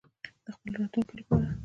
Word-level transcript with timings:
د 0.45 0.47
خپل 0.55 0.69
راتلونکي 0.79 1.13
لپاره. 1.19 1.47